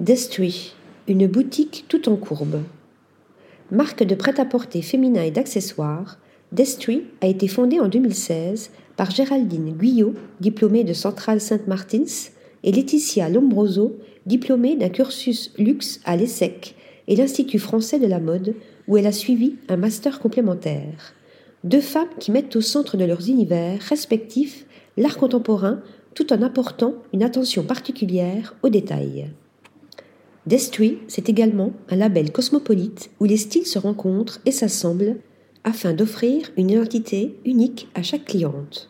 [0.00, 0.72] Destry,
[1.08, 2.62] une boutique tout en courbe.
[3.70, 6.18] Marque de prêt-à-porter féminin et d'accessoires,
[6.52, 12.30] Destry a été fondée en 2016 par Géraldine Guyot, diplômée de Centrale Saint-Martins,
[12.64, 16.76] et Laetitia Lombroso, diplômée d'un cursus luxe à l'ESSEC
[17.06, 18.54] et l'Institut français de la mode,
[18.88, 21.12] où elle a suivi un master complémentaire.
[21.62, 24.64] Deux femmes qui mettent au centre de leurs univers respectifs
[24.96, 25.82] l'art contemporain
[26.14, 29.28] tout en apportant une attention particulière aux détails.
[30.46, 35.16] Destry, c'est également un label cosmopolite où les styles se rencontrent et s'assemblent
[35.64, 38.88] afin d'offrir une identité unique à chaque cliente.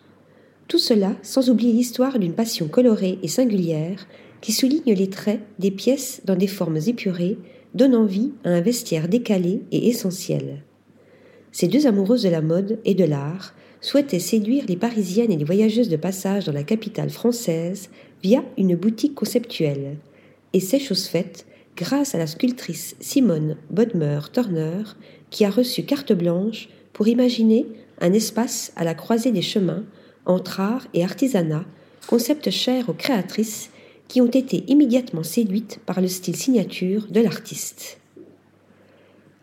[0.69, 4.07] Tout cela sans oublier l'histoire d'une passion colorée et singulière
[4.41, 7.37] qui souligne les traits des pièces dans des formes épurées,
[7.75, 10.63] donnant vie à un vestiaire décalé et essentiel.
[11.51, 15.45] Ces deux amoureuses de la mode et de l'art souhaitaient séduire les Parisiennes et les
[15.45, 17.91] voyageuses de passage dans la capitale française
[18.23, 19.97] via une boutique conceptuelle–
[20.53, 21.47] et c'est chose faite
[21.77, 24.83] grâce à la sculptrice Simone Bodmer-Turner
[25.31, 27.67] qui a reçu carte blanche pour imaginer
[28.01, 29.85] un espace à la croisée des chemins
[30.27, 31.65] entre art et artisanat,
[32.07, 33.71] concept cher aux créatrices
[34.09, 37.99] qui ont été immédiatement séduites par le style signature de l'artiste.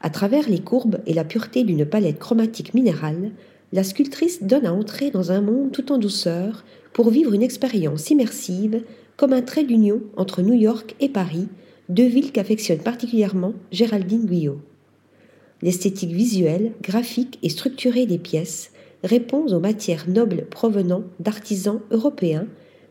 [0.01, 3.31] À travers les courbes et la pureté d'une palette chromatique minérale,
[3.73, 6.63] la sculptrice donne à entrer dans un monde tout en douceur
[6.93, 8.83] pour vivre une expérience immersive
[9.17, 11.47] comme un trait d'union entre New York et Paris,
[11.89, 14.59] deux villes qu'affectionne particulièrement Géraldine Guyot.
[15.63, 18.71] L'esthétique visuelle, graphique et structurée des pièces
[19.03, 22.47] répond aux matières nobles provenant d'artisans européens,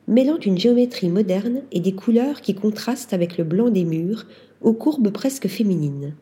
[0.09, 4.27] mêlant une géométrie moderne et des couleurs qui contrastent avec le blanc des murs,
[4.63, 6.15] aux courbes presque féminines.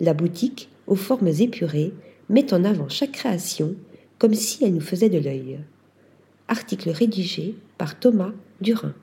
[0.00, 1.94] La boutique, aux formes épurées,
[2.28, 3.74] met en avant chaque création
[4.18, 5.60] comme si elle nous faisait de l'œil.
[6.48, 8.94] Article rédigé par Thomas Durin.